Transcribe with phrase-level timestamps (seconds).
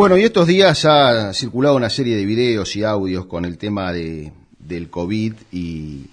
[0.00, 3.92] Bueno, y estos días ha circulado una serie de videos y audios con el tema
[3.92, 6.06] de, del COVID y,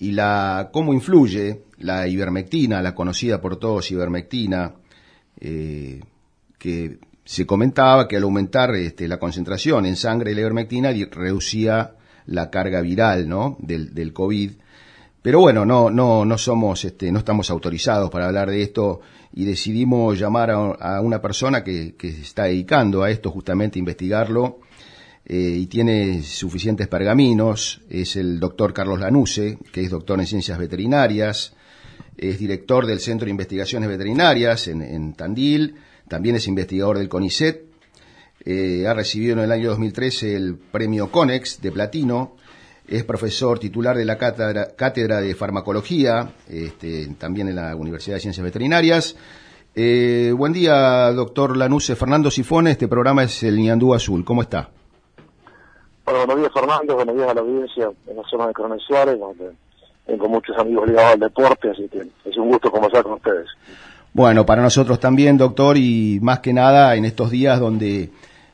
[0.00, 4.72] y la cómo influye la ivermectina, la conocida por todos ivermectina,
[5.40, 6.00] eh,
[6.58, 11.92] que se comentaba que al aumentar este, la concentración en sangre de la ivermectina reducía
[12.26, 13.56] la carga viral ¿no?
[13.60, 14.50] del, del COVID.
[15.22, 19.02] Pero bueno, no, no, no somos, este, no estamos autorizados para hablar de esto
[19.36, 24.60] y decidimos llamar a, una persona que, se está dedicando a esto, justamente investigarlo,
[25.26, 27.80] eh, y tiene suficientes pergaminos.
[27.90, 31.52] Es el doctor Carlos Lanuse, que es doctor en ciencias veterinarias,
[32.16, 35.74] es director del Centro de Investigaciones Veterinarias en, Tandil,
[36.06, 37.64] también es investigador del CONICET,
[38.44, 42.36] eh, ha recibido en el año 2013 el premio CONEX de Platino,
[42.86, 48.44] es profesor titular de la cátedra, de farmacología, este, también en la Universidad de Ciencias
[48.44, 49.16] Veterinarias.
[49.74, 51.96] Eh, buen día, doctor Lanuse.
[51.96, 54.24] Fernando Sifone, este programa es el Niandú Azul.
[54.24, 54.68] ¿Cómo está?
[56.04, 56.94] buenos días, Fernando.
[56.94, 59.50] Buenos días a la audiencia en la zona de Coronel Suárez, donde
[60.06, 63.46] tengo muchos amigos ligados al deporte, así que es un gusto conversar con ustedes.
[64.12, 68.10] Bueno, para nosotros también, doctor, y más que nada en estos días donde...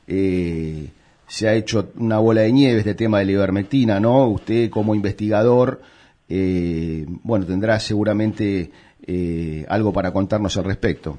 [0.07, 0.89] Eh,
[1.31, 4.27] se ha hecho una bola de nieve este tema de la ivermectina, ¿no?
[4.27, 5.81] Usted como investigador,
[6.29, 8.73] eh, bueno, tendrá seguramente
[9.07, 11.19] eh, algo para contarnos al respecto.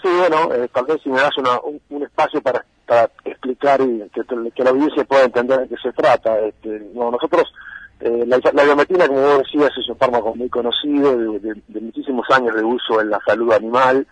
[0.00, 1.32] Sí, bueno, eh, tal vez si me das
[1.90, 2.64] un, espacio para,
[3.24, 6.38] explicar y que, la audiencia pueda entender de qué se trata.
[6.38, 7.52] Este, nosotros,
[7.98, 12.62] la, la, ivermectina, como vos decías, es un fármaco muy conocido, de muchísimos años de
[12.62, 14.06] uso en la salud animal,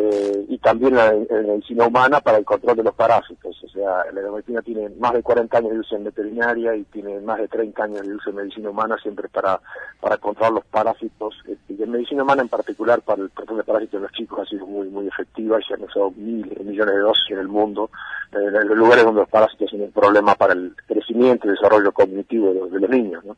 [0.00, 3.60] eh, y también la, medicina humana para el control de los parásitos.
[3.64, 7.18] O sea, la ivermectina tiene más de 40 años de uso en veterinaria y tiene
[7.20, 9.60] más de 30 años de uso en medicina humana, siempre para,
[10.00, 11.34] para controlar los parásitos.
[11.48, 14.38] Este, y en medicina humana en particular, para el control de parásitos de los chicos
[14.40, 17.48] ha sido muy muy efectiva y se han usado miles, millones de dosis en el
[17.48, 17.90] mundo,
[18.32, 21.90] eh, en los lugares donde los parásitos son un problema para el crecimiento y desarrollo
[21.90, 23.24] cognitivo de los, de los niños.
[23.24, 23.36] ¿no?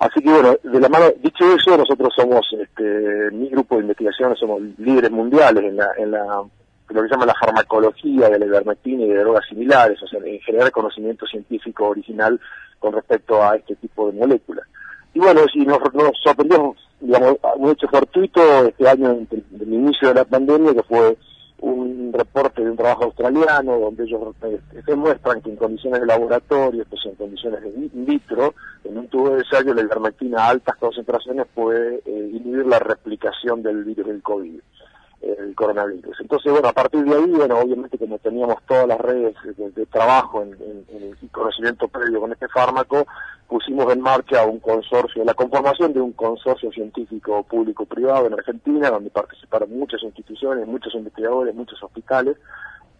[0.00, 4.36] Así que bueno, de la mano, dicho eso, nosotros somos, este, mi grupo de investigación,
[4.36, 6.42] somos líderes mundiales en la, en la,
[6.88, 10.20] lo que se llama la farmacología de la ivermectina y de drogas similares, o sea,
[10.24, 12.40] en generar conocimiento científico original
[12.78, 14.66] con respecto a este tipo de moléculas.
[15.14, 15.78] Y bueno, si nos,
[16.22, 21.16] sorprendió, digamos, un hecho fortuito este año del inicio de la pandemia, que fue
[21.58, 24.34] un reporte de un trabajo australiano donde ellos
[24.86, 28.54] demuestran que en condiciones de laboratorio, pues en condiciones de in vitro,
[28.84, 33.62] en un tubo de ensayo la ivermectina a altas concentraciones puede eh, inhibir la replicación
[33.62, 34.60] del virus del COVID
[35.22, 36.20] el coronavirus.
[36.20, 40.42] Entonces, bueno, a partir de ahí, bueno, obviamente como teníamos todas las redes de, trabajo
[40.42, 40.52] en,
[40.90, 43.06] el conocimiento previo con este fármaco,
[43.48, 49.10] pusimos en marcha un consorcio, la conformación de un consorcio científico público-privado en Argentina, donde
[49.10, 52.36] participaron muchas instituciones, muchos investigadores, muchos hospitales,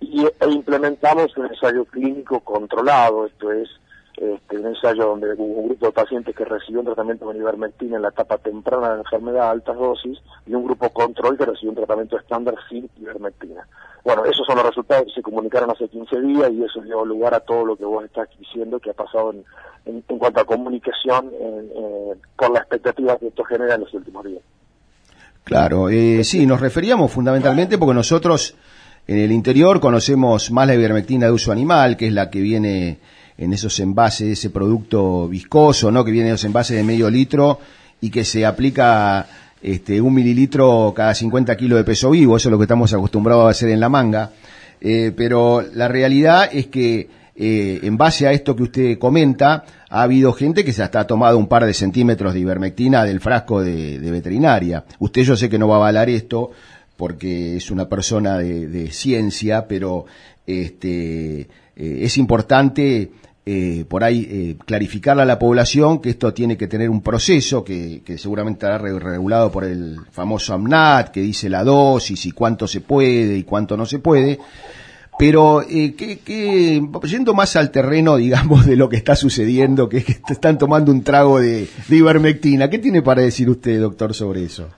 [0.00, 3.68] y, e implementamos un ensayo clínico controlado, esto es,
[4.16, 7.96] este, un ensayo donde hubo un grupo de pacientes que recibió un tratamiento con ivermectina
[7.96, 11.44] en la etapa temprana de la enfermedad a altas dosis y un grupo control que
[11.44, 13.66] recibió un tratamiento estándar sin ivermectina.
[14.04, 17.34] Bueno, esos son los resultados que se comunicaron hace 15 días y eso dio lugar
[17.34, 19.44] a todo lo que vos estás diciendo que ha pasado en,
[19.84, 21.30] en, cuanto a comunicación
[22.36, 24.42] con la expectativa que esto genera en los últimos días.
[25.46, 28.56] Claro, eh, sí, nos referíamos fundamentalmente porque nosotros
[29.06, 32.98] en el interior conocemos más la ivermectina de uso animal, que es la que viene
[33.38, 36.04] en esos envases, ese producto viscoso, ¿no?
[36.04, 37.58] Que viene en esos envases de medio litro
[38.00, 39.26] y que se aplica
[39.62, 43.46] este, un mililitro cada 50 kilos de peso vivo, eso es lo que estamos acostumbrados
[43.46, 44.30] a hacer en la manga.
[44.80, 50.02] Eh, pero la realidad es que eh, en base a esto que usted comenta, ha
[50.02, 53.62] habido gente que se hasta ha tomado un par de centímetros de ivermectina del frasco
[53.62, 54.84] de, veterinaria.
[54.98, 56.50] Usted yo sé que no va a avalar esto
[56.96, 60.06] porque es una persona de, ciencia, pero
[60.46, 63.10] este, eh, es importante
[63.48, 67.62] eh, por ahí eh, clarificarle a la población que esto tiene que tener un proceso
[67.62, 72.80] que, seguramente estará regulado por el famoso AMNAT, que dice la dosis y cuánto se
[72.80, 74.40] puede y cuánto no se puede.
[75.16, 80.20] Pero eh, que, yendo más al terreno, digamos, de lo que está sucediendo, que que
[80.28, 84.70] están tomando un trago de, de ivermectina, ¿qué tiene para decir usted, doctor, sobre eso?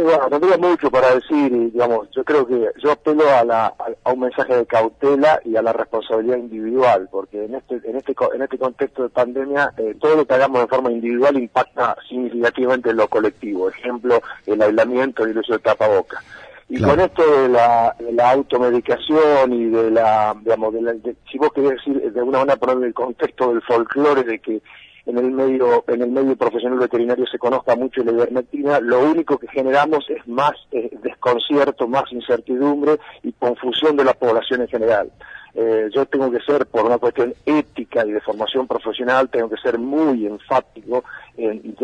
[0.00, 3.74] Bueno, tendría mucho para decir, y, digamos, yo creo que yo apelo a, la,
[4.04, 8.14] a, un mensaje de cautela y a la responsabilidad individual, porque en este, en este,
[8.34, 12.90] en este contexto de pandemia, eh, todo lo que hagamos de forma individual impacta significativamente
[12.90, 13.68] en lo colectivo.
[13.68, 16.24] Ejemplo, el aislamiento y el uso de tapabocas.
[16.68, 20.94] Y con esto de la, la, automedicación y de la, digamos, de la,
[21.30, 24.62] si vos querés decir, de alguna manera poner el contexto del folclore de que
[25.06, 29.38] en el medio en el medio profesional veterinario se conozca mucho la ivermectina, lo único
[29.38, 35.10] que generamos es más eh, desconcierto, más incertidumbre y confusión de la población en general.
[35.54, 39.60] Eh, yo tengo que ser, por una cuestión ética y de formación profesional, tengo que
[39.60, 41.04] ser muy enfático
[41.36, 41.74] en,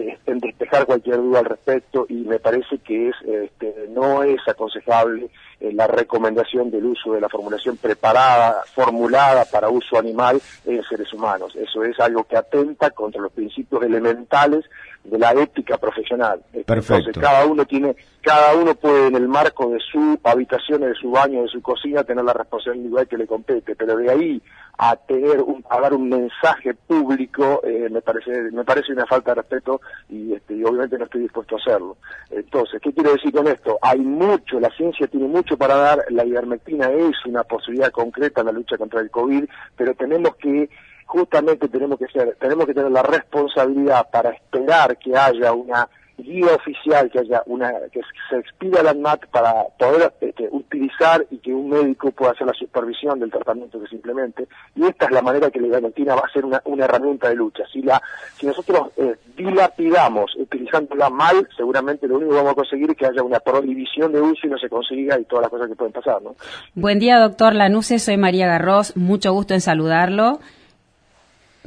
[0.41, 5.31] despejar cualquier duda al respecto y me parece que es este, no es aconsejable
[5.61, 11.13] eh, la recomendación del uso de la formulación preparada, formulada para uso animal en seres
[11.13, 11.57] humanos.
[11.57, 14.65] Eso es algo que atenta contra los principios elementales
[15.03, 16.43] de la ética profesional.
[16.53, 21.11] Entonces cada uno tiene, cada uno puede en el marco de su habitación, de su
[21.11, 24.43] baño, de su cocina, tener la responsabilidad que le compete, pero de ahí
[24.79, 29.33] a tener un, a dar un mensaje público eh, me parece me parece una falta
[29.33, 31.97] de respeto y, este, y obviamente no estoy dispuesto a hacerlo.
[32.31, 33.79] Entonces, ¿qué quiero decir con esto?
[33.83, 38.47] Hay mucho, la ciencia tiene mucho para dar, la ivermectina es una posibilidad concreta en
[38.47, 39.45] la lucha contra el COVID,
[39.77, 40.69] pero tenemos que
[41.07, 46.55] justamente tenemos que ser, tenemos que tener la responsabilidad para esperar que haya una guía
[46.55, 51.53] oficial, que haya una, que se expida la ANMAT para poder este, utilizar y que
[51.53, 55.51] un médico pueda hacer la supervisión del tratamiento que simplemente, y esta es la manera
[55.51, 57.65] que la ivermectina va a ser una, herramienta de lucha.
[57.73, 58.01] Si la,
[58.37, 63.07] si nosotros eh, dilapidamos utilizándola mal, seguramente lo único que vamos a conseguir es que
[63.07, 65.93] haya una prohibición de uso y no se consiga y todas las cosas que pueden
[65.93, 66.35] pasar, ¿no?
[66.75, 70.41] Buen día, doctor Lanuse, soy María Garros, mucho gusto en saludarlo.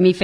[0.02, 0.16] Mi,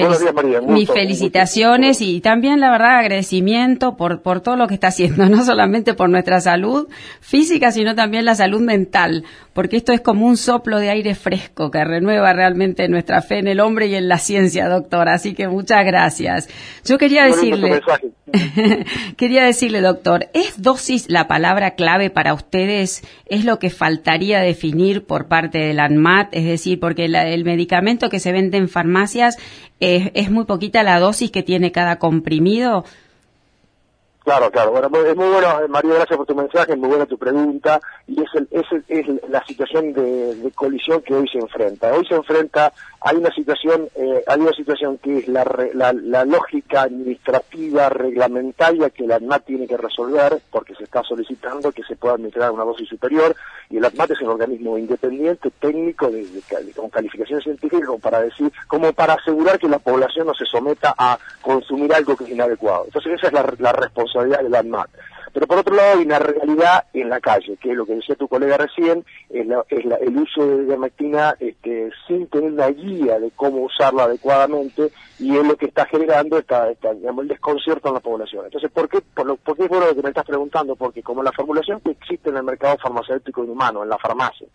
[0.68, 5.44] mis felicitaciones y también, la verdad, agradecimiento por, por todo lo que está haciendo, no
[5.44, 6.88] solamente por nuestra salud
[7.22, 11.72] física, sino también la salud mental, porque esto es como un soplo de aire fresco
[11.72, 15.10] que renueva realmente nuestra fe en el hombre y en la ciencia, doctor.
[15.10, 16.50] Así que muchas gracias.
[16.86, 17.82] Yo quería decirle,
[19.18, 23.04] quería decirle, doctor, ¿es dosis la palabra clave para ustedes?
[23.26, 26.30] ¿Es lo que faltaría definir por parte del ANMAT?
[26.32, 29.38] Es decir, porque el medicamento que se vende en farmacias
[29.80, 32.86] es, es muy poquita la dosis que tiene cada comprimido.
[34.28, 34.72] Claro, claro.
[34.72, 37.80] Bueno, es muy bueno, eh, María, gracias por tu mensaje, es muy buena tu pregunta
[38.08, 41.94] y es, el, es, la situación de, colisión que hoy se enfrenta.
[41.94, 46.82] Hoy se enfrenta, hay una situación, eh, hay una situación que es la, la, lógica
[46.82, 52.16] administrativa, reglamentaria que la ANMAT tiene que resolver porque se está solicitando que se pueda
[52.16, 53.34] administrar una dosis superior
[53.70, 56.28] y el ANMAT es un organismo independiente, técnico, de,
[56.76, 60.94] con calificación científica como para decir, como para asegurar que la población no se someta
[60.98, 62.84] a consumir algo que es inadecuado.
[62.88, 64.90] Entonces esa es la, la responsabilidad del ANMAT.
[65.34, 68.16] Pero por otro lado hay una realidad en la calle, que es lo que decía
[68.16, 73.62] tu colega recién, es, el uso de ivermectina este, sin tener una guía de cómo
[73.62, 78.46] usarla adecuadamente y es lo que está generando esta, digamos, el desconcierto en la población.
[78.46, 80.76] Entonces, ¿por qué, por, lo, ¿por qué es bueno lo que me estás preguntando?
[80.76, 84.48] Porque como la formulación que existe en el mercado farmacéutico inhumano, en la farmacia,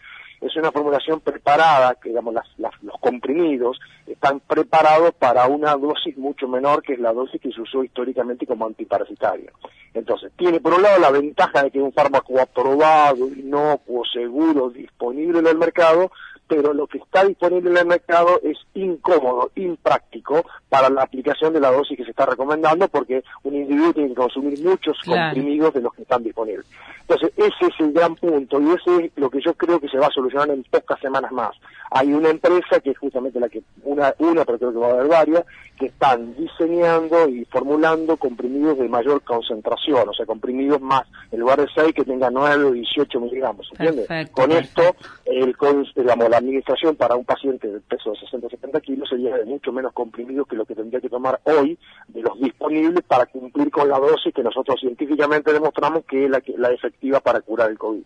[0.42, 2.34] es una formulación preparada, que digamos
[2.82, 7.60] los comprimidos están preparados para una dosis mucho menor que es la dosis que se
[7.60, 9.52] usó históricamente como antiparasitario.
[9.94, 14.70] Entonces, tiene por un lado la ventaja de que es un fármaco aprobado, inocuo, seguro,
[14.70, 16.10] disponible en el mercado,
[16.54, 21.60] pero lo que está disponible en el mercado es incómodo, impráctico para la aplicación de
[21.60, 25.80] la dosis que se está recomendando porque un individuo tiene que consumir muchos comprimidos de
[25.80, 26.66] los que están disponibles.
[27.00, 29.98] Entonces, ese es el gran punto y ese es lo que yo creo que se
[29.98, 31.56] va a solucionar en pocas semanas más.
[31.90, 34.92] Hay una empresa que es justamente la que, una, una pero creo que va a
[34.92, 35.44] haber varias,
[35.78, 41.60] que están diseñando y formulando comprimidos de mayor concentración, o sea, comprimidos más, en lugar
[41.60, 44.30] de 6 que tenga 9 o 18 miligramos, ¿entiendes?
[44.30, 44.94] Con esto,
[45.24, 45.54] el,
[45.96, 49.44] digamos, la administración para un paciente de peso de 60 o 70 kilos sería de
[49.44, 53.70] mucho menos comprimidos que lo que tendría que tomar hoy de los disponibles para cumplir
[53.70, 57.78] con la dosis que nosotros científicamente demostramos que es la, la efectiva para curar el
[57.78, 58.02] COVID.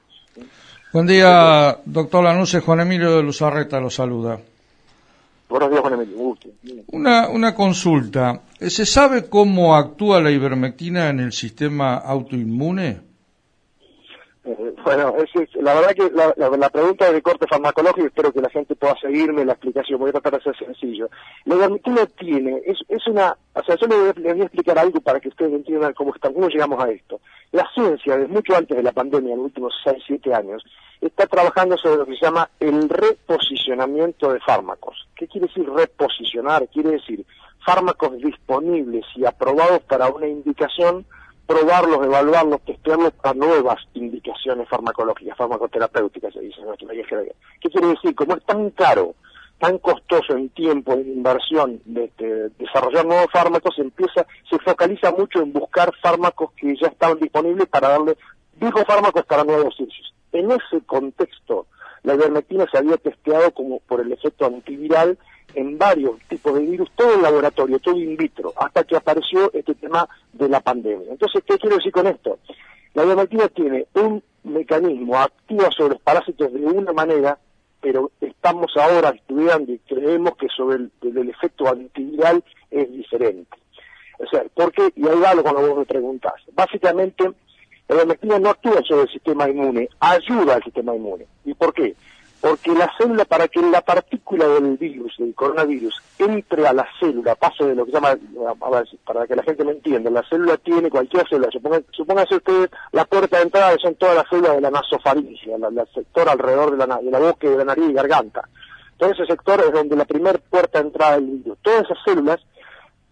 [0.93, 2.61] Buen día, doctor Lanuse.
[2.61, 4.39] Juan Emilio de Luzarreta lo saluda.
[5.49, 6.37] Buenos días, Juan Emilio.
[6.89, 8.43] Una, una consulta.
[8.59, 13.06] ¿Se sabe cómo actúa la ivermectina en el sistema autoinmune?
[14.47, 16.09] Eh, bueno, es, la verdad que
[16.59, 19.99] la, pregunta es de corte farmacológico espero que la gente pueda seguirme la explicación.
[19.99, 21.11] Voy a tratar de ser sencillo.
[21.47, 25.19] La ivermectina tiene, es, es una, o sea, yo les voy, a explicar algo para
[25.19, 27.21] que ustedes entiendan cómo, están, cómo llegamos a esto.
[27.51, 30.65] La ciencia, desde mucho antes de la pandemia, en los últimos 6, 7 años,
[31.01, 35.09] está trabajando sobre lo que se llama el reposicionamiento de fármacos.
[35.17, 36.69] ¿Qué quiere decir reposicionar?
[36.69, 37.27] Quiere decir
[37.65, 41.05] fármacos disponibles y aprobados para una indicación
[41.47, 46.61] probarlos, evaluarlos, testearlos para nuevas indicaciones farmacológicas, farmacoterapéuticas, se dice
[47.61, 48.15] ¿Qué quiere decir?
[48.15, 49.15] Como es tan caro,
[49.59, 55.13] tan costoso en tiempo, en inversión, de, este, desarrollar nuevos fármacos, se empieza, se focaliza
[55.13, 58.17] mucho en buscar fármacos que ya estaban disponibles para darle
[58.55, 60.15] viejos fármacos para nuevos usos.
[60.33, 61.67] En ese contexto,
[62.03, 65.19] la ivermectina se había testeado como por el efecto antiviral
[65.55, 69.75] en varios tipos de virus, todo en laboratorio, todo in vitro, hasta que apareció este
[69.75, 71.13] tema de la pandemia.
[71.13, 72.39] Entonces, ¿qué quiero decir con esto?
[72.95, 77.39] La ivermectina tiene un mecanismo, actúa sobre los parásitos de una manera,
[77.81, 83.57] pero estamos ahora estudiando y creemos que sobre el, efecto antiviral es diferente.
[84.19, 84.91] O sea, ¿por qué?
[84.97, 86.35] Y ahí va lo cuando vos me preguntás.
[86.53, 87.31] Básicamente,
[87.89, 91.27] la ivermectina no actúa sobre el sistema inmune, ayuda al sistema inmune.
[91.45, 91.95] ¿Y por qué?
[92.41, 97.35] Porque la célula, para que la partícula del virus, del coronavirus, entre a la célula,
[97.35, 98.17] pase de lo que se llama,
[99.05, 101.49] para que la gente me entienda, la célula tiene cualquier célula,
[101.91, 106.29] supóngase ustedes la puerta de entrada son todas las células de la nasofaringe, el sector
[106.29, 108.49] alrededor de la, de la boca, de la nariz y garganta.
[108.97, 111.59] Todo ese sector es donde la primera puerta de entrada del virus.
[111.63, 112.41] Todas esas células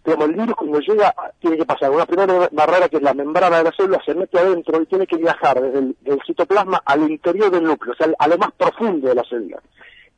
[0.05, 3.57] digamos, el virus cuando llega tiene que pasar una primera barrera que es la membrana
[3.57, 7.49] de la célula, se mete adentro y tiene que viajar desde el, citoplasma al interior
[7.49, 9.59] del núcleo, o sea, a lo más profundo de la célula.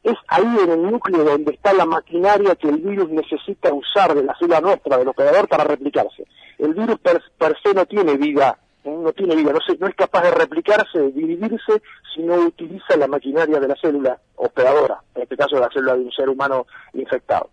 [0.03, 4.23] Es ahí en el núcleo donde está la maquinaria que el virus necesita usar de
[4.23, 6.25] la célula nuestra, del operador, para replicarse.
[6.57, 7.21] El virus per,
[7.63, 11.81] se no tiene vida, no tiene vida, no, no es capaz de replicarse, de dividirse,
[12.13, 16.03] si no utiliza la maquinaria de la célula operadora, en este caso la célula de
[16.03, 17.49] un ser humano infectado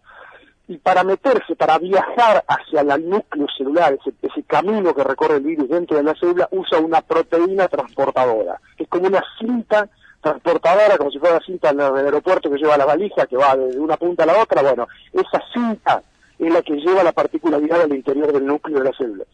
[0.66, 5.68] y para meterse, para viajar hacia el núcleo celular, ese, camino que recorre el virus
[5.68, 9.88] dentro de la célula, usa una proteína transportadora, es como una cinta
[10.20, 13.78] transportadora, como si fuera la cinta del aeropuerto que lleva la valija, que va de
[13.78, 16.02] una punta a la otra, bueno, esa cinta
[16.38, 19.24] es la que lleva la partícula viral al interior del núcleo de la célula.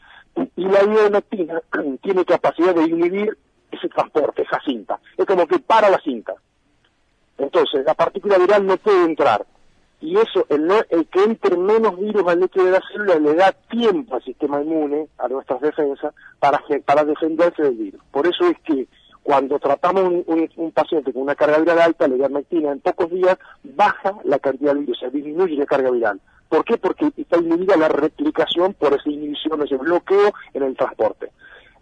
[0.57, 1.61] Y, la ivermectina
[2.03, 3.37] tiene capacidad de inhibir
[3.71, 4.99] ese transporte, esa cinta.
[5.17, 6.35] Es como que para la cinta.
[7.39, 9.47] Entonces, la partícula viral no puede entrar
[10.01, 14.17] y eso, el, que entre menos virus al núcleo de la célula le da tiempo
[14.17, 18.01] al sistema inmune, a nuestras defensas, para, para defenderse del virus.
[18.11, 18.89] Por eso es que
[19.23, 24.17] cuando tratamos un, paciente con una carga viral alta, la ivermectina, en pocos días baja
[24.25, 26.21] la cantidad de virus, o sea, disminuye la carga viral.
[26.49, 26.79] ¿Por qué?
[26.79, 31.31] Porque está inhibida la replicación por esa inhibición, ese bloqueo en el transporte.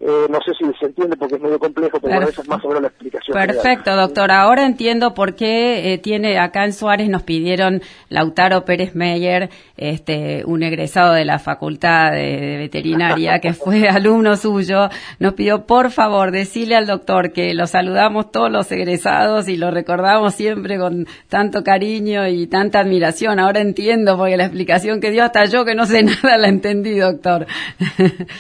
[0.01, 2.83] Eh, no sé si se entiende porque es medio complejo, pero esa es más menos
[2.83, 3.37] la explicación.
[3.37, 4.31] Perfecto, doctor.
[4.31, 10.45] Ahora entiendo por qué eh, tiene acá en Suárez nos pidieron Lautaro Pérez Meyer, este,
[10.45, 14.89] un egresado de la Facultad de, Veterinaria que fue alumno suyo,
[15.19, 19.73] nos pidió por favor decirle al doctor que lo saludamos todos los egresados y lo
[19.73, 23.41] recordamos siempre con tanto cariño y tanta admiración.
[23.41, 26.97] Ahora entiendo porque la explicación que dio hasta yo que no sé nada la entendí,
[26.97, 27.47] doctor.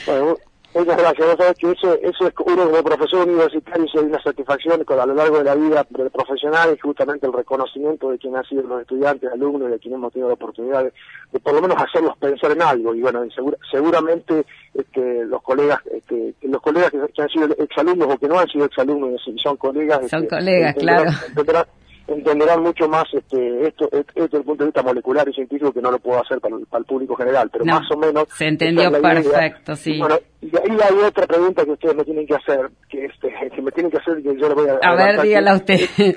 [0.06, 0.36] Bueno,
[0.78, 1.26] Muchas gracias.
[1.26, 5.06] Vos sabés que eso, eso es uno como profesor universitario y hay una satisfacción a
[5.06, 8.62] lo largo de la vida del profesional y justamente el reconocimiento de quien han sido
[8.62, 12.52] los estudiantes, alumnos, de quienes hemos tenido la oportunidad de, por lo menos hacerlos pensar
[12.52, 12.94] en algo.
[12.94, 13.22] Y bueno,
[13.68, 18.46] seguramente este, los colegas, este, los colegas que, han sido exalumnos o que no han
[18.46, 21.64] sido exalumnos y son colegas, son este, colegas, claro entenderán
[22.58, 25.90] mucho más este, esto, esto desde el punto de vista molecular y científico que no
[25.90, 28.26] lo puedo hacer para, el público general, pero más o menos...
[28.34, 29.94] Se entendió perfecto, sí.
[29.94, 33.34] Y, bueno, y ahí hay otra pregunta que ustedes me tienen que hacer, que, este,
[33.54, 34.78] que me tienen que hacer y que yo le voy a...
[34.82, 35.80] A ver, dígala usted.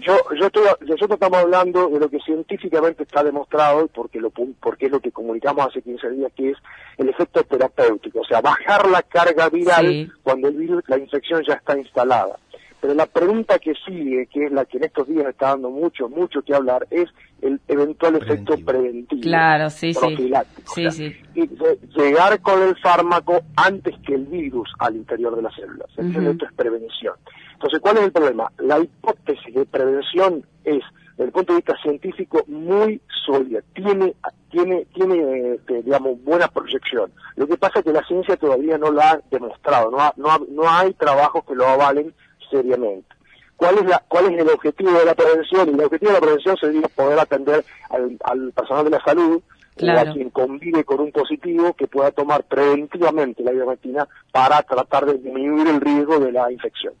[0.00, 4.86] Yo, yo estoy, nosotros estamos hablando de lo que científicamente está demostrado, porque, lo, porque
[4.86, 6.58] es lo que comunicamos hace 15 días, que es
[6.98, 11.54] el efecto terapéutico, o sea, bajar la carga viral cuando el virus, la infección ya
[11.54, 12.36] está instalada.
[12.80, 16.08] Pero la pregunta que sigue, que es la que en estos días está dando mucho,
[16.08, 17.08] mucho que hablar, es
[17.42, 19.22] el eventual efecto preventivo.
[19.22, 20.32] Claro, sí, sí.
[20.74, 21.48] sí, Y
[21.96, 25.88] llegar con el fármaco antes que el virus al interior de las células.
[25.96, 27.14] Esto es prevención.
[27.54, 28.50] Entonces, ¿cuál es el problema?
[28.58, 33.60] La hipótesis de prevención es, desde el punto de vista científico, muy sólida.
[33.74, 34.14] Tiene,
[34.50, 37.10] tiene, tiene este, digamos, buena proyección.
[37.36, 39.90] Lo que pasa es que la ciencia todavía no lo ha demostrado.
[39.90, 42.14] No, no, no hay trabajos que lo avalen
[42.50, 43.16] seriamente.
[43.56, 45.68] ¿Cuál es, la, ¿Cuál es el objetivo de la prevención?
[45.68, 49.42] Y el objetivo de la prevención sería poder atender al, personal de la salud
[49.78, 55.04] o a quien convive con un positivo que pueda tomar preventivamente la ivermectina para tratar
[55.04, 56.94] de disminuir el riesgo de la infección.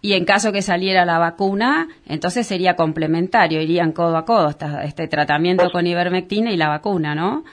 [0.00, 4.48] Y en caso que saliera la vacuna, entonces sería complementario, irían codo a codo
[4.82, 7.44] este tratamiento pues con ivermectina y la vacuna, ¿no?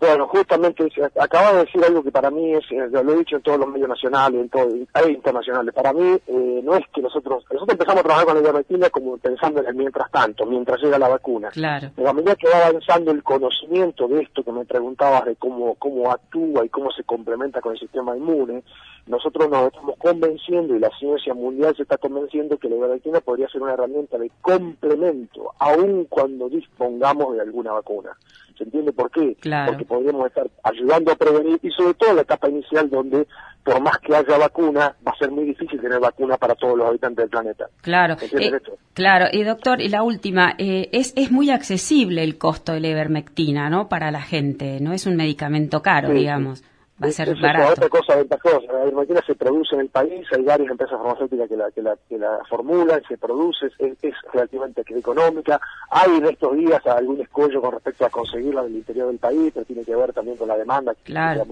[0.00, 0.88] Bueno, justamente
[1.20, 3.68] acaba de decir algo que para mí es, eh, lo he dicho en todos los
[3.68, 5.74] medios nacionales, en todo, e internacionales.
[5.74, 9.18] Para mí eh, no es que nosotros, nosotros empezamos a trabajar con la ivermectina como
[9.18, 11.50] pensando en el mientras tanto, mientras llega la vacuna.
[11.50, 11.90] Claro.
[11.94, 15.74] Pero a medida que va avanzando el conocimiento de esto que me preguntabas de cómo,
[15.74, 18.62] cómo actúa y cómo se complementa con el sistema inmune,
[19.10, 23.48] nosotros nos estamos convenciendo y la ciencia mundial se está convenciendo que la ivermectina podría
[23.48, 28.10] ser una herramienta de complemento, aun cuando dispongamos de alguna vacuna.
[28.56, 29.34] ¿Se entiende por qué?
[29.40, 29.72] Claro.
[29.72, 33.26] Porque podríamos estar ayudando a prevenir y sobre todo en la etapa inicial donde
[33.64, 36.88] por más que haya vacuna, va a ser muy difícil tener vacuna para todos los
[36.88, 37.66] habitantes del planeta.
[37.82, 38.16] Claro.
[38.20, 38.52] Eh,
[38.94, 39.26] claro.
[39.30, 43.68] Y doctor, y la última, eh, es, es muy accesible el costo de la ivermectina,
[43.68, 43.88] ¿no?
[43.88, 46.62] Para la gente, no es un medicamento caro, digamos
[47.02, 47.72] va a ser barato.
[47.72, 51.56] otra cosa ventajosa, la ivermectina se produce en el país, hay varias empresas farmacéuticas que
[51.56, 55.60] la, que la, que la formulan, se produce, es, es relativamente económica.
[55.90, 59.66] Hay en estos días algún escollo con respecto a conseguirla del interior del país, pero
[59.66, 61.46] tiene que ver también con la demanda claro.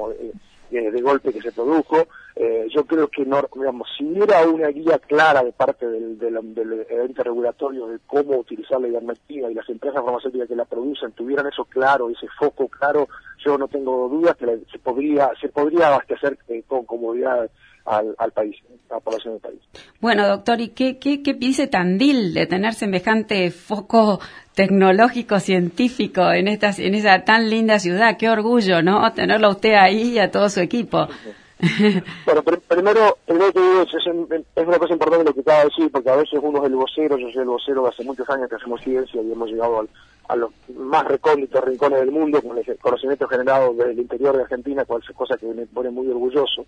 [0.70, 1.96] De golpe que se produjo.
[2.40, 6.54] Eh, yo creo que, no, digamos, si hubiera una guía clara de parte del, del,
[6.54, 11.10] del ente regulatorio de cómo utilizar la ivermectina y las empresas farmacéuticas que la producen
[11.12, 13.08] tuvieran eso claro, ese foco claro,
[13.44, 17.50] yo no tengo dudas que se podría se podría abastecer eh, con comodidad
[17.84, 18.54] al, al, país,
[18.88, 19.60] a la población del país.
[20.00, 24.20] Bueno, doctor, ¿y qué, qué, qué dice Tandil de tener semejante foco
[24.54, 28.16] tecnológico científico en esta en esa tan linda ciudad.
[28.16, 29.12] Qué orgullo, ¿no?
[29.12, 31.08] Tenerlo usted ahí y a todo su equipo.
[32.24, 36.10] bueno, primero, primero te digo, es, una cosa importante lo que acaba de decir, porque
[36.10, 38.54] a veces uno es el vocero, yo soy el vocero de hace muchos años que
[38.54, 39.84] hacemos ciencia y hemos llegado
[40.28, 44.84] a los más recónditos rincones del mundo con el conocimiento generado del interior de Argentina,
[44.84, 46.64] cual cosa que me pone muy orgulloso.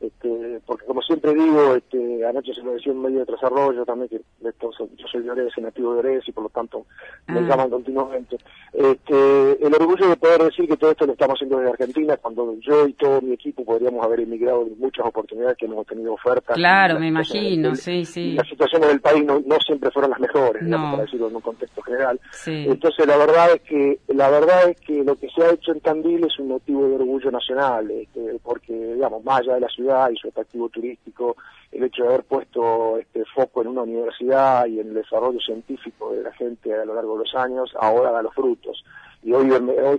[0.00, 4.08] Este, porque como siempre digo, este, anoche se lo decía en medio de desarrollo también,
[4.08, 4.20] que
[4.60, 6.86] yo soy de Ores, nativo de Ores, y por lo tanto
[7.28, 7.42] me ah.
[7.42, 8.36] llaman continuamente.
[8.72, 12.54] Este, el orgullo de poder decir que todo esto lo estamos haciendo desde Argentina, cuando
[12.60, 16.56] yo y todo mi equipo podríamos haber emigrado en muchas oportunidades que hemos tenido ofertas.
[16.56, 18.32] Claro, me imagino, sí, sí.
[18.32, 21.82] Las situaciones del país no, no siempre fueron las mejores, para decirlo en un contexto
[21.82, 22.20] general.
[22.46, 25.80] Entonces la verdad es que la verdad es que lo que se ha hecho en
[25.80, 29.83] Tandil es un motivo de orgullo nacional, este, porque digamos, más allá de la ciudad
[29.84, 31.36] y su atractivo turístico,
[31.70, 36.12] el hecho de haber puesto este foco en una universidad y en el desarrollo científico
[36.12, 38.84] de la gente a lo largo de los años, ahora da los frutos
[39.24, 39.50] y hoy,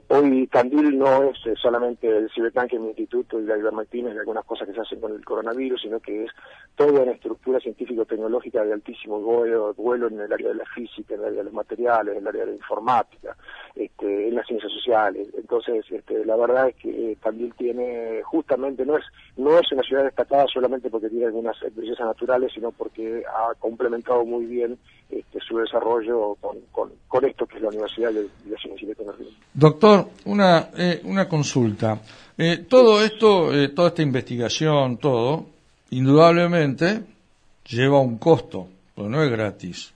[0.10, 4.46] hoy, Candil no es eh, solamente el cibertanque, mi instituto y la ivermectina y algunas
[4.46, 6.32] cosas que se hacen con el coronavirus, sino que es
[6.76, 11.26] toda una estructura científico-tecnológica de altísimo vuelo, en el área de la física, en el
[11.26, 13.36] área de los materiales, en el área de la informática,
[13.76, 15.28] este, en las ciencias sociales.
[15.36, 19.06] Entonces, este, la verdad es que Candil tiene, justamente, no es,
[19.38, 24.24] no es una ciudad destacada solamente porque tiene algunas bellezas naturales, sino porque ha complementado
[24.24, 24.78] muy bien
[25.10, 26.58] este, su desarrollo con,
[27.08, 28.58] con, esto que es la Universidad de, la
[29.54, 32.02] Doctor, una, eh, una consulta.
[32.38, 35.46] Eh, todo esto, eh, toda esta investigación, todo,
[35.92, 37.02] indudablemente
[37.70, 39.94] lleva un costo, pero no es gratis.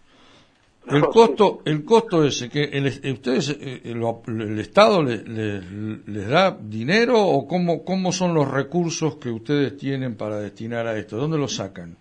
[0.87, 7.83] El costo, el costo ese que el, ustedes, el, Estado les da dinero o cómo,
[7.83, 11.95] cómo son los recursos que ustedes tienen para destinar a esto, ¿dónde los sacan?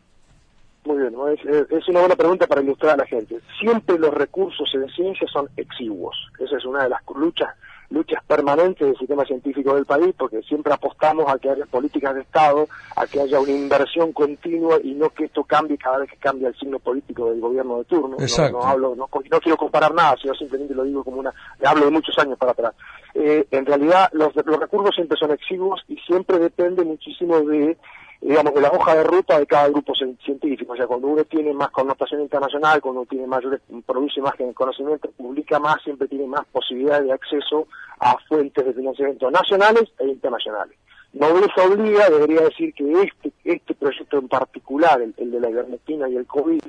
[1.32, 3.38] Es, una buena pregunta para ilustrar a la gente.
[3.58, 6.16] Siempre los recursos en ciencia son exiguos.
[6.38, 7.50] Esa es una de las luchas
[7.90, 12.20] luchas permanentes del sistema científico del país, porque siempre apostamos a que haya políticas de
[12.20, 16.18] Estado, a que haya una inversión continua y no que esto cambie cada vez que
[16.18, 18.16] cambia el signo político del gobierno de turno.
[18.52, 21.32] No, hablo, no, no quiero comparar nada, sino simplemente lo digo como una,
[21.64, 22.74] hablo de muchos años para atrás.
[23.14, 27.78] Eh, en realidad los, los recursos siempre son exiguos y siempre depende muchísimo de
[28.20, 30.72] digamos, de la hoja de ruta de cada grupo científico.
[30.72, 35.10] O sea, cuando uno tiene más connotación internacional, cuando uno tiene mayor, produce más conocimiento,
[35.16, 37.68] publica más, siempre tiene más posibilidades de acceso
[38.00, 40.76] a fuentes de financiamiento nacionales e internacionales.
[41.12, 45.50] No les obliga, debería decir que este, este proyecto en particular, el, el de la
[45.50, 46.60] ivermectina y el COVID,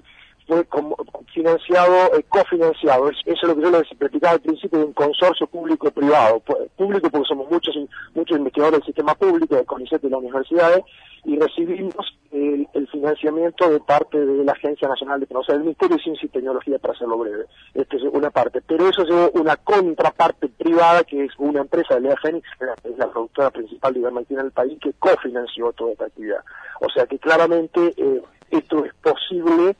[0.50, 0.96] fue como
[1.32, 3.10] financiado, eh, cofinanciado.
[3.10, 6.42] Eso es lo que yo les explicaba al principio de un consorcio público-privado.
[6.76, 7.76] Público porque somos muchos
[8.16, 10.84] muchos investigadores del sistema público, del CONICET y las universidades,
[11.24, 16.04] y recibimos el, financiamiento de parte de la Agencia Nacional de sea, del Ministerio de
[16.04, 17.46] Ciencia y Tecnología, para hacerlo breve.
[17.76, 18.62] Esta es una parte.
[18.66, 22.98] Pero eso es una contraparte privada, que es una empresa de Lea Fénix, que es
[22.98, 26.44] la productora principal de ivermectina en el país, que cofinanció toda esta actividad.
[26.82, 29.76] O sea que claramente eh, esto es posible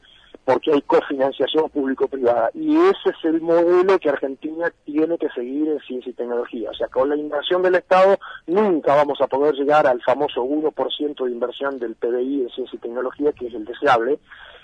[0.50, 2.50] porque hay cofinanciación público-privada.
[2.54, 6.70] Y ese es el modelo que Argentina tiene que seguir en ciencia y tecnología.
[6.70, 11.24] O sea, con la inversión del Estado nunca vamos a poder llegar al famoso 1%
[11.24, 14.18] de inversión del PBI en ciencia y tecnología, que es el deseable,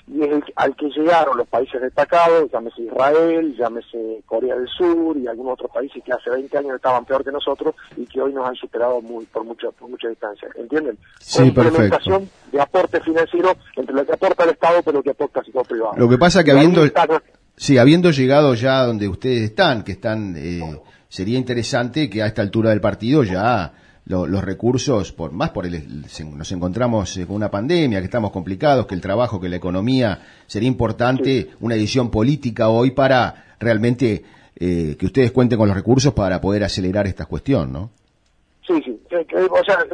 [0.09, 5.17] y es el, al que llegaron los países destacados, llámese Israel, llámese Corea del Sur
[5.17, 8.33] y algunos otros países que hace 20 años estaban peor que nosotros y que hoy
[8.33, 10.49] nos han superado muy, por, mucho, por mucha distancia.
[10.57, 10.97] ¿Entienden?
[11.19, 15.41] Sí, Complementación de aporte financiero entre lo que aporta el Estado pero lo que aporta
[15.41, 15.95] el sector privado.
[15.97, 16.83] Lo que pasa que habiendo,
[17.57, 22.43] sí, habiendo llegado ya donde ustedes están, que están, eh, sería interesante que a esta
[22.43, 23.73] altura del partido ya
[24.07, 28.87] los recursos, por, más por el, nos encontramos eh, con una pandemia, que estamos complicados,
[28.87, 34.23] que el trabajo, que la economía, sería importante una edición política hoy para realmente
[34.55, 37.91] eh, que ustedes cuenten con los recursos para poder acelerar esta cuestión, ¿no?
[38.67, 39.01] Sí, sí.
[39.51, 39.87] O sea,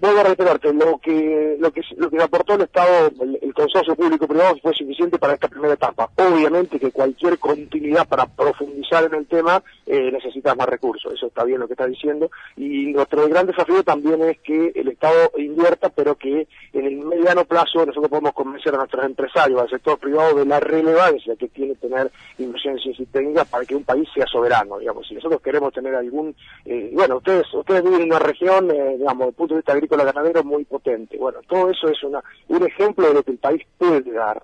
[0.00, 4.56] vuelvo a reiterarte, lo que, lo que, lo que aportó el Estado, el, consorcio público-privado
[4.62, 6.08] fue suficiente para esta primera etapa.
[6.16, 11.44] Obviamente que cualquier continuidad para profundizar en el tema eh, necesita más recursos, eso está
[11.44, 12.30] bien lo que está diciendo.
[12.56, 17.44] Y nuestro gran desafío también es que el Estado invierta, pero que en el mediano
[17.44, 21.74] plazo nosotros podemos convencer a nuestros empresarios, al sector privado, de la relevancia que tiene
[21.74, 25.06] tener inversión en ciencia y técnica para que un país sea soberano, digamos.
[25.08, 29.18] Si nosotros queremos tener algún, eh, bueno, ustedes, ustedes viven en una región, eh, digamos,
[29.18, 31.16] desde el punto de vista agrícola ganadero muy potente.
[31.18, 34.42] Bueno, todo eso es una, un ejemplo de lo que el país puede dar.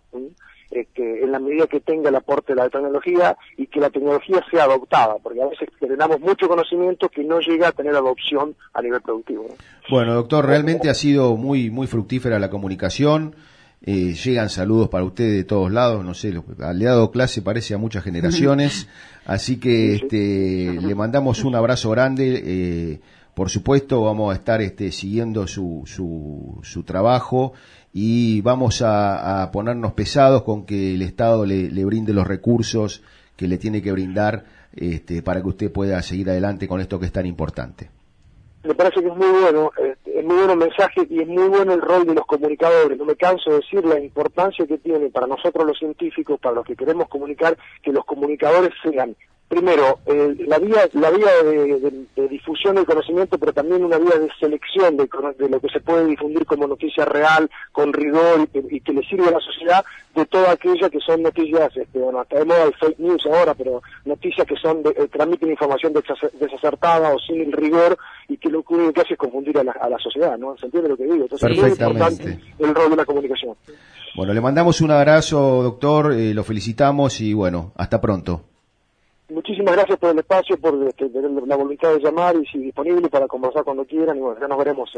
[0.70, 4.44] Este, en la medida que tenga el aporte de la tecnología y que la tecnología
[4.50, 8.82] sea adoptada, porque a veces tenemos mucho conocimiento que no llega a tener adopción a
[8.82, 9.46] nivel productivo.
[9.88, 13.36] Bueno, doctor, realmente ha sido muy muy fructífera la comunicación.
[13.82, 17.74] Eh, llegan saludos para usted de todos lados, no sé, le ha dado clase parece
[17.74, 18.88] a muchas generaciones,
[19.24, 22.42] así que este, le mandamos un abrazo grande.
[22.44, 23.00] Eh,
[23.36, 27.52] por supuesto, vamos a estar este, siguiendo su, su, su trabajo
[27.92, 33.04] y vamos a, ponernos pesados con que el Estado le, brinde los recursos
[33.36, 37.04] que le tiene que brindar este, para que usted pueda seguir adelante con esto que
[37.04, 37.90] es tan importante.
[38.64, 41.48] Me parece que es muy bueno, este, es muy bueno el mensaje y es muy
[41.48, 42.96] bueno el rol de los comunicadores.
[42.96, 46.64] No me canso de decir la importancia que tiene para nosotros los científicos, para los
[46.64, 49.14] que queremos comunicar, que los comunicadores sean
[49.48, 54.28] primero, eh, la vía, la vía de, difusión del conocimiento, pero también una vía de
[54.40, 55.08] selección de,
[55.48, 59.32] lo que se puede difundir como noticia real, con rigor y, que le sirve a
[59.32, 62.98] la sociedad, de toda aquella que son noticias, este, bueno, hasta de moda el fake
[62.98, 68.38] news ahora, pero noticias que son eh, transmiten información desacertada o sin el rigor y
[68.38, 70.56] que lo único que hace es confundir a la, a la sociedad, ¿no?
[70.56, 71.24] ¿Se entiende lo que digo?
[71.24, 73.54] Entonces es muy importante el rol de la comunicación.
[74.16, 78.55] Bueno, le mandamos un abrazo, doctor, eh, lo felicitamos y bueno, hasta pronto.
[79.28, 81.10] Muchísimas gracias por el espacio, por este,
[81.46, 84.16] la voluntad de llamar y si disponible para conversar cuando quieran.
[84.16, 84.88] Y bueno, ya nos veremos.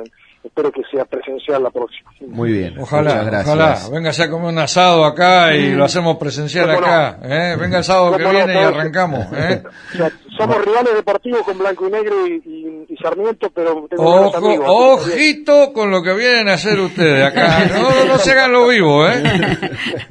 [0.45, 2.11] espero que sea presencial la próxima.
[2.27, 2.79] Muy bien.
[2.79, 3.79] Ojalá, ojalá.
[3.91, 7.19] Venga a comer un asado acá y lo hacemos presencial acá.
[7.23, 7.57] ¿eh?
[7.59, 9.27] Venga el sábado que viene y arrancamos.
[9.33, 9.63] ¿eh?
[10.39, 15.91] Somos rivales deportivos con Blanco y Negro y, y, Sarmiento, pero tengo amigos, Ojito con
[15.91, 17.67] lo que vienen a hacer ustedes acá.
[17.67, 19.23] No, no se hagan lo vivo, ¿eh?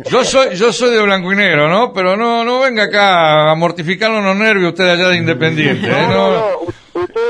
[0.09, 1.93] Yo soy, yo soy de Blanco y Negro, ¿no?
[1.93, 5.87] Pero no, no venga acá a mortificar los nervios ustedes allá de Independiente.
[5.87, 6.07] ¿eh?
[6.09, 6.59] no,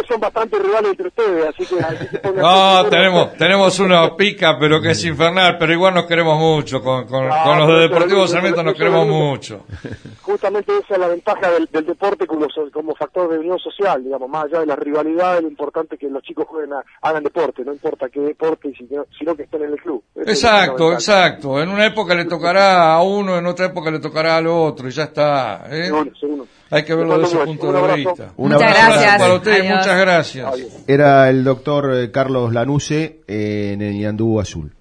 [0.07, 2.31] son bastante rivales entre ustedes, así que...
[2.35, 7.07] no, tenemos, tenemos una pica, pero que es infernal, pero igual nos queremos mucho, con,
[7.07, 9.65] con, ah, los de Deportivo Sarmiento nos queremos mucho.
[10.21, 14.45] Justamente esa es la ventaja del, deporte como, como factor de unión social, digamos, más
[14.45, 18.09] allá de la rivalidad, lo importante es que los chicos jueguen hagan deporte, no importa
[18.09, 20.03] qué deporte, sino, que estén en el club.
[20.15, 21.61] exacto, exacto.
[21.61, 24.91] En una época le tocará a uno, en otra época le tocará al otro, y
[24.91, 25.65] ya está.
[25.69, 25.91] ¿eh?
[26.69, 28.33] Hay que verlo desde ese punto de vista.
[28.37, 29.17] muchas gracias.
[29.17, 30.53] Para usted, muchas gracias.
[30.87, 34.76] Era el doctor eh, Carlos Lanuse eh, en el Yandú Azul.